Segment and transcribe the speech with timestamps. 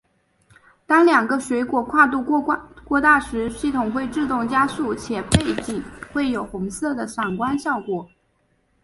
[0.87, 2.19] 当两个水果跨度
[2.83, 5.79] 过大时系统会自动加速且背景
[6.11, 8.09] 会有红色的闪光效果。